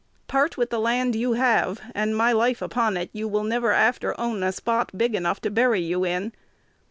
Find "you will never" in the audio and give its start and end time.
3.13-3.71